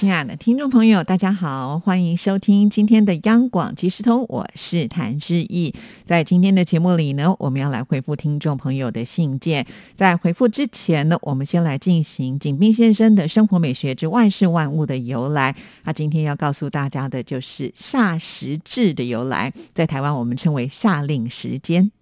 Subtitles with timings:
[0.00, 5.74] 亲爱的听众朋友，大家好，欢迎收听今天的央广即时通，我是谭志毅。
[6.06, 9.66] 在今天的节目里呢，我们要来回复听众朋友的信件。
[9.94, 15.54] 在回复之前呢，我们先来进行景斌先生的生活美学之万事万物的由来。
[15.84, 21.92] 他今天要告诉大家的就是夏时制的由来，在台湾我们称为夏令时间。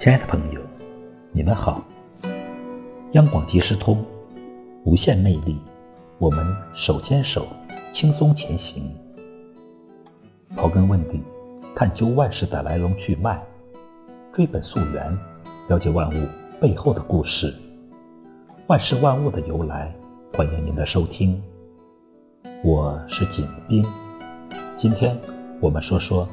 [0.00, 0.58] 亲爱的朋友，
[1.30, 1.84] 你们好。
[3.12, 4.02] 央广即时通，
[4.82, 5.60] 无限魅力，
[6.16, 7.46] 我们手牵手，
[7.92, 8.90] 轻松前行。
[10.56, 11.20] 刨根问底，
[11.76, 13.44] 探究万事的来龙去脉，
[14.32, 15.14] 追本溯源，
[15.68, 16.26] 了解万物
[16.58, 17.54] 背后的故事。
[18.68, 19.94] 万事万物的由来，
[20.32, 21.38] 欢迎您的收听。
[22.64, 23.84] 我是景斌，
[24.78, 25.14] 今天
[25.60, 26.26] 我们说说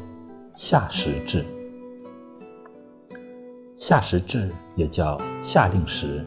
[0.55, 1.43] 夏时制。
[3.79, 6.25] 夏时制也叫夏令时。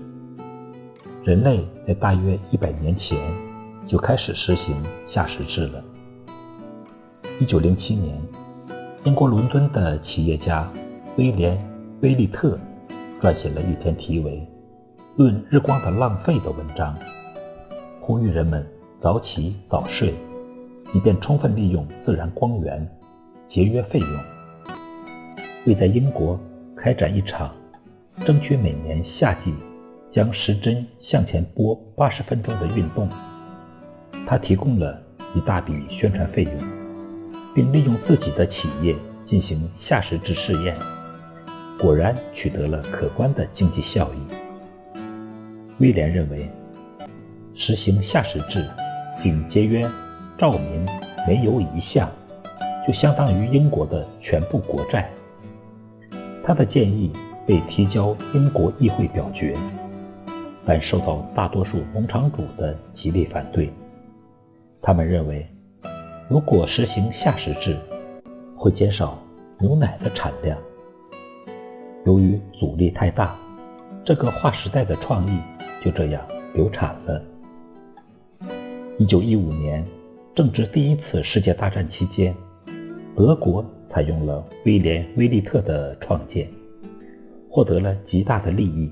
[1.25, 3.19] 人类在大约一百年前
[3.89, 5.83] 就开始实行夏时制了。
[7.41, 8.17] 一九零七年，
[9.03, 10.71] 英国伦敦的企业家
[11.17, 11.59] 威廉·
[12.03, 12.57] 威利特
[13.21, 14.47] 撰写了一篇题为
[15.17, 16.97] 《论日光的浪费》的文章，
[18.01, 18.65] 呼吁人们
[18.97, 20.15] 早起早睡，
[20.95, 22.89] 以便充分利用自然光源，
[23.49, 24.09] 节约费用。
[25.67, 26.39] 为在英国。
[26.83, 27.55] 开展一场
[28.25, 29.55] 争取每年夏季
[30.11, 33.07] 将时针向前拨八十分钟的运动。
[34.27, 34.99] 他提供了
[35.35, 36.55] 一大笔宣传费用，
[37.55, 38.97] 并利用自己的企业
[39.27, 40.75] 进行夏时制试验，
[41.79, 44.99] 果然取得了可观的经济效益。
[45.81, 46.51] 威廉认为，
[47.55, 48.67] 实行夏时制
[49.23, 49.87] 仅节约
[50.39, 50.87] 照明、
[51.29, 52.11] 煤油一项，
[52.87, 55.11] 就相当于英国的全部国债。
[56.51, 57.13] 他的建议
[57.47, 59.57] 被提交英国议会表决，
[60.67, 63.73] 但受到大多数农场主的极力反对。
[64.83, 65.49] 他们认为，
[66.29, 67.79] 如果实行夏时制，
[68.57, 69.17] 会减少
[69.61, 70.59] 牛奶的产量。
[72.05, 73.39] 由于阻力太大，
[74.05, 75.39] 这个划时代的创意
[75.85, 76.21] 就这样
[76.55, 77.23] 流产了。
[78.99, 79.87] 一九一五年，
[80.35, 82.35] 正值第一次世界大战期间。
[83.15, 86.49] 德国采用了威廉·威利特的创建，
[87.49, 88.89] 获得了极大的利益。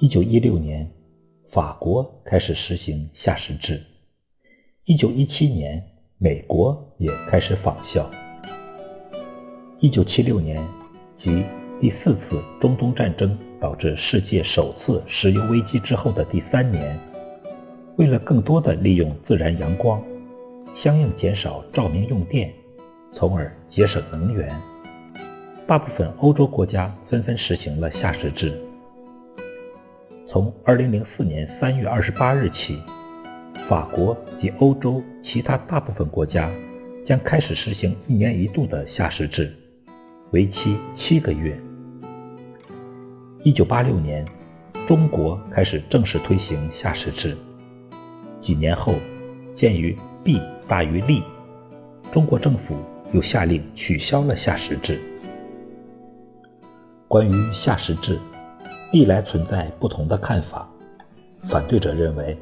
[0.00, 0.90] 一九一六年，
[1.48, 3.76] 法国开始实行夏时制；
[4.84, 5.80] 一九一七年，
[6.18, 8.10] 美国也开始仿效。
[9.78, 10.60] 一九七六年，
[11.16, 11.44] 即
[11.80, 16.98] 第四次中东战争导致世界首次石油危机之后的第三年，
[17.96, 20.02] 为了更多的利用自然阳光。
[20.74, 22.52] 相应减少照明用电，
[23.12, 24.50] 从而节省能源。
[25.66, 28.60] 大部分欧洲国家纷纷实行了夏时制。
[30.26, 32.80] 从2004年3月28日起，
[33.68, 36.50] 法国及欧洲其他大部分国家
[37.04, 39.54] 将开始实行一年一度的夏时制，
[40.32, 41.56] 为期七个月。
[43.44, 44.26] 1986年，
[44.86, 47.36] 中国开始正式推行夏时制。
[48.40, 48.94] 几年后，
[49.54, 51.22] 鉴于弊大于利，
[52.10, 52.76] 中国政府
[53.12, 55.00] 又下令取消了夏时制。
[57.08, 58.18] 关于夏时制，
[58.92, 60.68] 历来存在不同的看法。
[61.48, 62.38] 反对者认为，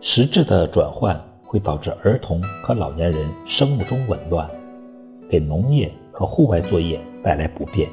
[0.00, 4.46] 时制的转换会导致儿童和老年人生物钟紊乱，
[5.30, 7.88] 给农业和户外作业带来不便，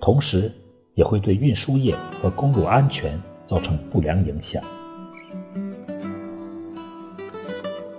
[0.00, 0.50] 同时
[0.94, 4.62] 也会对运输业和公路安全造成不良影响。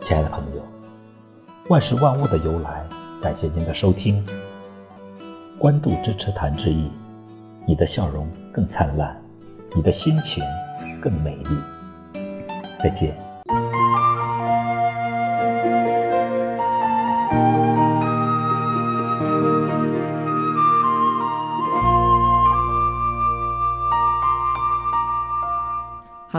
[0.02, 0.59] 亲爱的朋友，
[1.70, 2.84] 万事万物的由来，
[3.22, 4.26] 感谢您的收听。
[5.60, 6.90] 关注支持谭志毅，
[7.68, 9.16] 你的笑容更灿烂，
[9.76, 10.44] 你的心情
[11.00, 11.56] 更美丽。
[12.82, 13.16] 再见。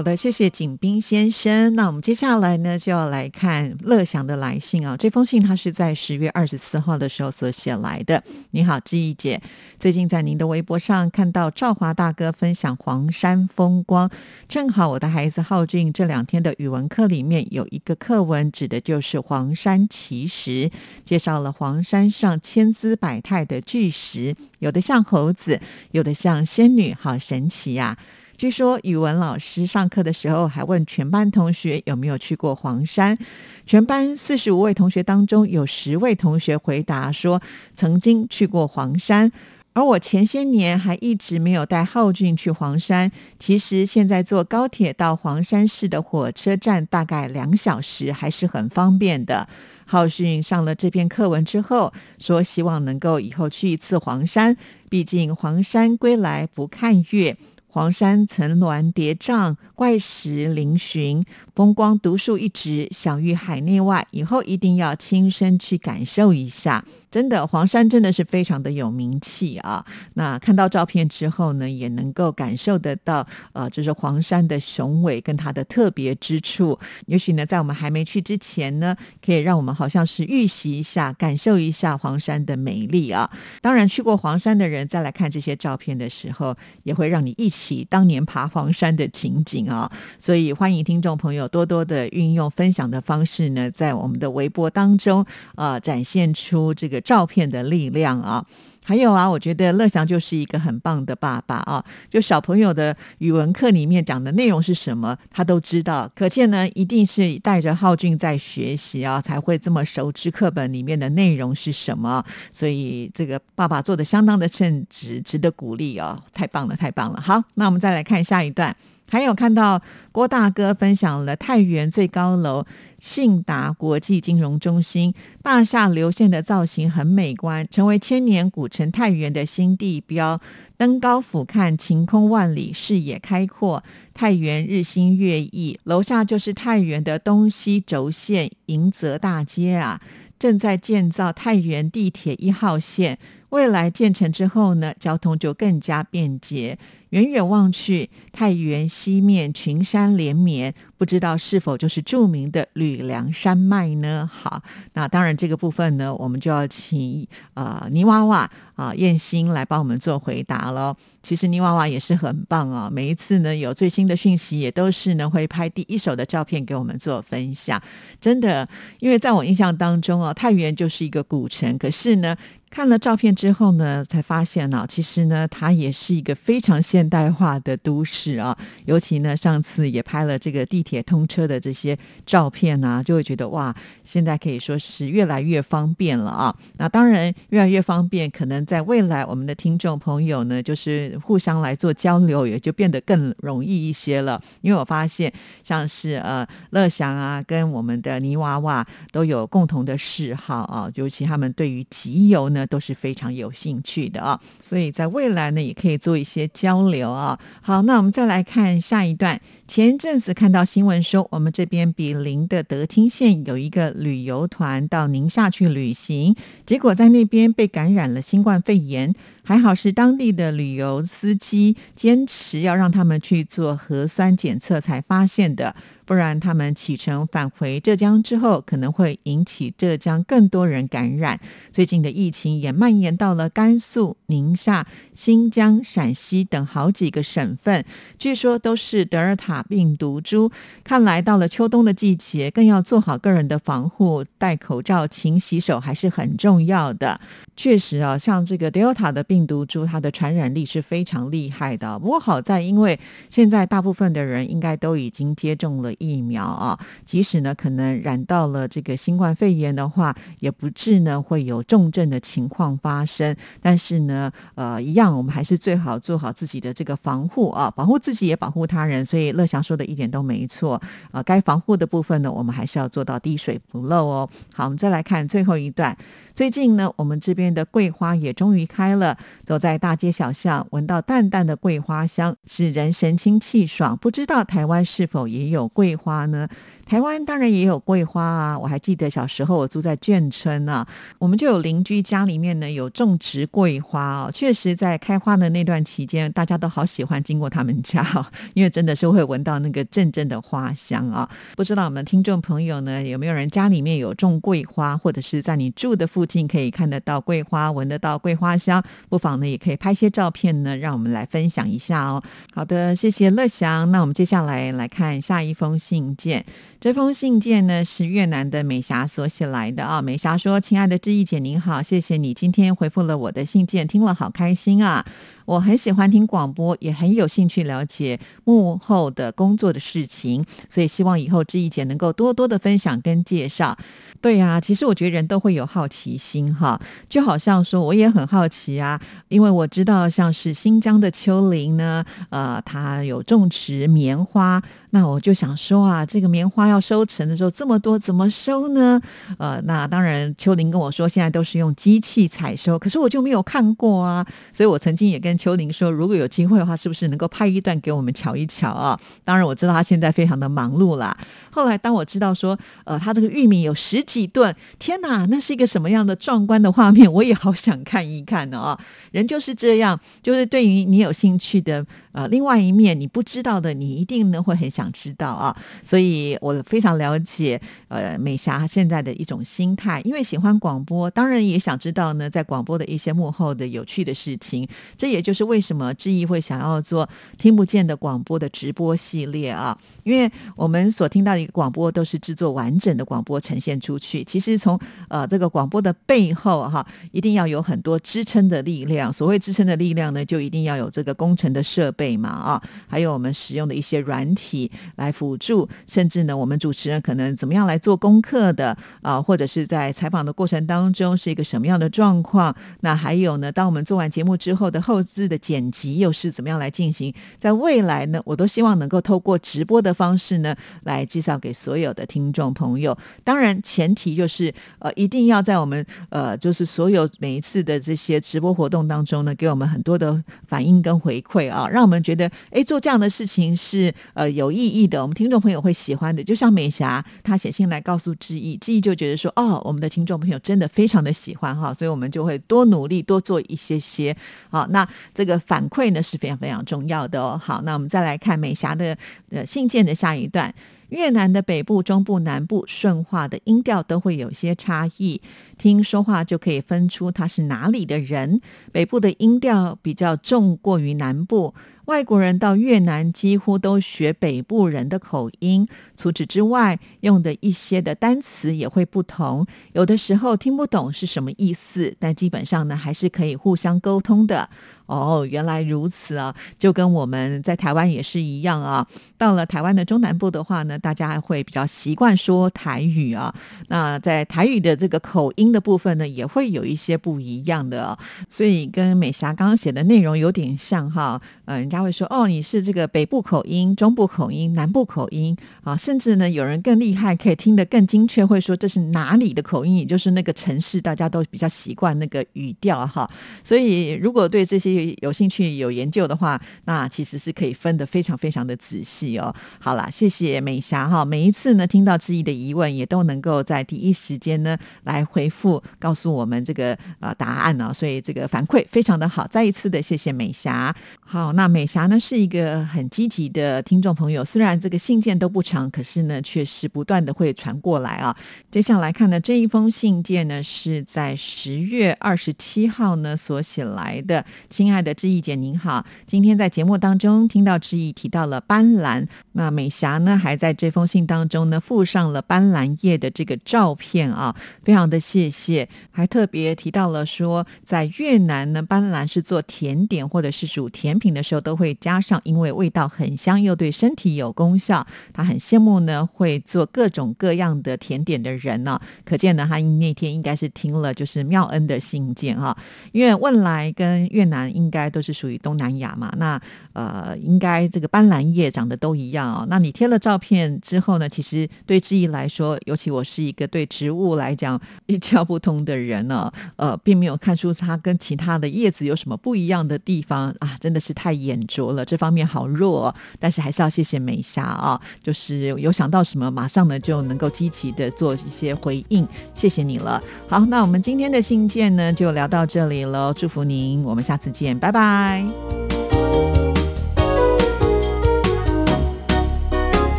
[0.00, 1.74] 好的，谢谢景斌先生。
[1.74, 4.96] 那我们接下来呢，就要来看乐祥的来信啊。
[4.96, 8.24] 这封信他是在十月二十四号的时候所写来的。
[8.52, 9.42] 你好，志毅姐，
[9.78, 14.10] 最近在您的微博上看到赵华大哥分享黄山风光，
[14.48, 20.70] 正好我的孩子浩俊这两天的语文课里面有一个课文，指的就是黄山奇石，
[21.04, 25.60] 介绍了黄山上千姿百态的巨石，有的像猴子，
[25.90, 27.98] 有的像仙女，好神奇呀！
[28.40, 33.18] 据说语文老师上课的时候还问全班同学有没有去过黄山，
[33.66, 37.42] 全班四十五位同学当中有十位同学回答说
[37.76, 39.30] 曾经去过黄山，
[39.74, 43.12] 而我前些年还一直没有带浩俊去黄山。
[43.38, 49.46] 其实现在坐高铁到黄山市的火车站大概两小时，还是很方便的。
[49.84, 54.56] 浩俊上了这篇课文之后，说希望能够以后去一次黄山，
[54.88, 57.36] 毕竟黄山归来不看月。
[57.72, 61.24] 黄山层峦叠嶂，怪石嶙峋，
[61.54, 64.04] 风光独树一帜，享誉海内外。
[64.10, 66.84] 以后一定要亲身去感受一下。
[67.10, 69.84] 真的，黄山真的是非常的有名气啊！
[70.14, 76.78] 那看到照片之后呢，也能够感受得到，呃，就是黄山的雄伟跟它的特别之处。
[77.06, 83.28] 也许呢，在我们还没去之前呢，可以让我们好像是预习一下，感受一下黄山的美丽啊！
[83.60, 89.90] 当然，去过黄山的人再来看这些照片的时候，也会让你一起起当年爬黄山的情景啊！
[90.18, 95.26] 所以，欢迎听众朋友多多的运用分享的方式呢，在我们的微博当中，
[95.56, 96.98] 啊，展现出这个。
[97.10, 98.46] 照片的力量啊，
[98.82, 101.84] 还有啊，我觉得乐祥就是一个很棒的爸爸啊。
[102.10, 106.10] 就小朋友的语文课里面讲的内容是什么，他都知道。
[106.14, 112.24] 可见呢，一定是带着浩俊在学习啊，才会这么熟知课本里面的内容是什么。
[112.52, 117.20] 所以这个爸爸做的相当的称职，值得鼓励哦，太棒了，太棒了。
[117.20, 118.74] 好，那我们再来看下一段。
[119.10, 122.64] 还有看到郭大哥分享了太原最高楼
[123.00, 125.12] 信达国际金融中心
[125.42, 130.40] 大厦流线的造型很美观，成为千年古城太原的新地标。
[130.76, 133.82] 登高俯瞰，晴空万里，视野开阔。
[134.14, 140.00] 太原日新月异，楼下就是太原的东西轴线迎泽大街啊！
[140.38, 143.18] 正在建造太原地铁一号线，
[143.50, 146.78] 未来建成之后呢，交通就更加便捷。
[147.10, 154.28] 远远望去，太原西面群山连绵，不知道是否就是著名的吕梁山脉呢？
[154.32, 154.62] 好，
[154.92, 160.96] 那当然这个部分呢，我们就要请呃泥娃娃啊燕心来帮我们做回答喽。
[161.22, 167.80] 其实泥娃娃也是很棒啊，每一次呢有最新的讯息，也都是呢会拍第一手的照片给我们做分享。
[168.20, 168.68] 真的，
[169.00, 172.36] 因为在我印象当中哦，太原就是一个古城，可是呢。
[172.70, 178.54] 看了照片之后呢，才发现呢，其实呢，它也是一个非常现代化的都市啊。
[178.84, 183.74] 尤其呢，上次也拍了这个地铁通车的这些照片啊，就会觉得哇，
[184.04, 186.54] 现在可以说是越来越方便了啊。
[186.76, 194.38] 那当然，越来越方便，可能在未来，我们的听众朋友呢，就是互相来做交流，也就变得更容易一些了。
[194.60, 195.32] 因为我发现，
[195.64, 202.60] 像是呃乐祥啊，跟我们的泥娃娃都有共同的嗜好啊，尤其他们对于集邮呢。
[202.66, 207.38] 都是非常有兴趣的啊，所以在未来呢，也可以做一些交流啊。
[207.62, 209.40] 好，那我们再来看下一段。
[209.66, 216.34] 前阵子看到新闻说，我们这边比邻的德清县有一个旅游团到宁夏去旅行，
[216.66, 219.14] 结果在那边被感染了新冠肺炎。
[219.42, 225.74] 还好是当地的旅游司机坚持要让他们去做核酸检测才发现的，
[226.10, 231.38] 不然他们启程返回浙江之后，可能会引起浙江更多人感染。
[231.70, 237.84] 最近的疫情也蔓延到了甘肃、宁夏、新疆、陕西等好几个省份，
[238.18, 240.50] 据说都是德尔塔病毒株。
[240.82, 247.20] 看来到了秋冬的季节，更要做好个人的防护，戴口罩、勤洗手还是很重要的。
[247.60, 249.20] 确实啊，像这个德尔塔的。
[249.30, 252.98] 病毒株它的传染力是非常厉害的，不过好在因为
[253.28, 263.36] 现在大部分的人应该都已经接种了疫苗啊，即使呢可能染到了这个新冠肺炎的话，也不致呢会有重症的情况发生。
[263.60, 269.04] 但是呢，呃，一样我们还是最好做好自己的这个防护啊，保护自己也保护他人。
[269.04, 270.80] 所以乐祥说的一点都没错
[271.12, 274.28] 啊，该防护的部分呢，我们还是要做到滴水不漏哦。
[274.52, 275.96] 好，我们再来看最后一段。
[276.34, 279.16] 最近呢，我们这边的桂花也终于开了。
[279.44, 283.96] 走在大街小巷，闻到淡淡的桂花香，使人神清气爽。
[283.96, 286.48] 不知道台湾是否也有桂花呢？
[286.90, 290.84] 台湾当然也有桂花啊，我还记得小时候我住在眷村啊，
[291.20, 301.30] 我们就有邻居家里面呢有种植桂花哦，确实在开花的那段期间，大家都好喜欢经过他们家哦， 因为真的是会闻到那个阵阵的花香啊。
[301.54, 312.20] 不知道我们听众朋友呢有没有人家里面有种桂花，或者是在你住的附近可以看得到桂花，闻得到桂花香，不妨呢也可以拍些照片呢，让我们来分享一下哦。
[312.52, 313.88] 好的，谢谢乐祥。
[313.92, 316.44] 那我们接下来来看下一封信件。
[316.80, 320.00] 这封信件呢是越南的美霞所写来的啊。
[320.00, 325.04] 美霞说：“亲爱的志毅姐，您好，谢谢你今天回复了我的信件，听了好开心啊。
[325.50, 333.76] 我很喜欢听广播，也很有兴趣了解幕后的工作的事情，所以希望以后志毅姐能够多多的分享跟介绍。”
[334.22, 349.00] 对呀，其实我觉得人都会有好奇心哈，就好像说我也很好奇啊，因为我知道像是新疆的丘陵呢，呃，它有种植棉花，那我就想说啊，这个棉花要收成的时候这么多，怎么收呢？
[349.38, 359.00] 呃，那当然丘陵跟我说现在都是用机器采收，可是我就没有看过啊，所以我曾经也跟丘陵说，如果有机会的话，是不是能够拍一段给我们瞧一瞧啊？
[359.24, 361.16] 当然我知道他现在非常的忙碌啦。
[361.50, 364.04] 后来当我知道说，呃，他这个玉米有十。
[364.10, 367.12] 几顿，天哪，那是一个什么样的壮观的画面？
[367.12, 368.76] 我也好想看一看呢啊！
[369.12, 375.56] 人就是这样，就是对于你有兴趣的呃另外一面，你不知道的，你一定呢会很想知道啊！
[375.84, 384.66] 所以我非常了解呃美霞现在的一种心态，因为喜欢广播，当然也想知道呢在广播的一些幕后的有趣的事情。
[384.98, 387.08] 这也就就是为什么志毅会想要做
[387.38, 389.78] 听不见的广播的直播系列啊！
[390.02, 393.96] 因为我们所听到的一个广播都是制作完整的广播呈现出。
[393.96, 399.12] 去，其实从呃这个广播的背后哈，一定要有很多支撑的力量。
[399.12, 412.56] 所谓支撑的力量呢，就一定要有这个工程的设备嘛啊，还有我们使用的一些软体来辅助，甚至呢，我们主持人可能怎么样来做功课的啊，或者是在采访的过程当中是一个什么样的状况？
[412.80, 417.14] 那还有呢，当我们做完节目之后的后字的剪辑又是怎么样来进行？
[417.38, 422.96] 在未来呢，我都希望能够透过直播的方式呢，来介绍给所有的听众朋友。
[423.24, 423.50] 当然。
[423.62, 436.22] 前提就是呃，一定要在我们呃，就是所有每一次的这些直播活动当中呢，给我们很多的反应跟回馈啊，让我们觉得哎，做这样的事情是呃有意义的，我们听众朋友会喜欢的。
[436.22, 444.16] 就像美霞她写信来告诉志毅，志毅就觉得说哦，我们的听众朋友真的非常的喜欢哈，所以我们就会多努力多做一些些
[444.50, 444.66] 好。
[444.68, 447.40] 那这个反馈呢是非常非常重要的哦。
[447.42, 448.96] 好，那我们再来看美霞的
[449.30, 450.52] 呃信件的下一段。
[450.90, 455.20] 越南的北部、中部、南部顺化的音调都会有些差异，
[455.58, 458.40] 听说话就可以分出他是哪里的人。
[458.70, 461.54] 北部的音调比较重过于南部。
[461.86, 465.66] 外国人到越南几乎都学北部人的口音，
[465.96, 474.48] 除此之外，用的一些的单词也会不同，有的时候听不懂是什么意思，但基本上呢还是可以互相沟通的。
[474.86, 478.86] 哦，原来如此啊，就跟我们在台湾也是一样啊。
[479.16, 483.34] 到了台湾的中南部的话呢，大家会比较习惯说台语啊。
[483.68, 487.96] 那在台语的这个口音的部分呢，也会有一些不一样的，
[488.28, 491.20] 所以跟美霞刚刚写的内容有点像哈。
[491.44, 503.08] 呃，人家会说哦，你是这个北部口音、中部口音、南部口音啊，甚至呢有人更厉害，可以听得更精确，会说这是哪里的口音，也就是那个城市大家都比较习惯那个语调哈。
[503.42, 509.34] 所以如果对这些有兴趣有研究的话，那其实是可以分得非常非常的仔细哦。
[509.58, 511.04] 好了，谢谢美霞哈。
[511.04, 517.72] 每一次呢听到志毅的疑问，也都能够在第一时间呢来回复，告诉我们这个呃答案呢。
[517.74, 520.74] 所以这个反馈非常的好，再一次的谢谢美霞。
[521.00, 528.16] 好，那美霞呢是一个很积极的听众朋友，虽然这个信件都不长，可是呢却是不断的会传过来啊。
[528.50, 535.84] 接下来看呢这一封信件呢，是在十月二十七号呢所写来的，亲爱的志毅姐，您好！
[536.06, 554.86] 今天在节目当中听到志毅提到了斑斓，那美霞呢还在这封信当中呢附上了斑斓叶的这个照片啊，非常的谢谢，还特别提到了说在越南呢，斑斓是做甜点或者是煮甜品的时候都会加上，因为味道很香又对身体有功效。
[555.14, 562.54] 他很羡慕呢会做各种各样的甜点的人呢，可见呢他那天应该是听了就是妙恩的信件哈，
[562.92, 564.50] 因为汶莱跟越南。
[564.50, 566.12] 应该都是属于东南亚嘛？
[566.16, 566.40] 那
[566.72, 569.46] 呃，应该这个斑斓叶长得都一样哦。
[569.48, 582.94] 那你贴了照片之后呢，其实对志毅来说，尤其我是一个对植物来讲一窍不通的人呢，呃，并没有看出它跟其他的叶子有什么不一样的地方啊，真的是太眼拙了，这方面好弱。
[583.18, 590.02] 但是还是要谢谢美霞啊，就是有想到什么，马上呢就能够积极的做一些回应，谢谢你了。
[590.28, 595.89] 好，那我们今天的信件呢就聊到这里了，祝福您，我们下次见，拜拜。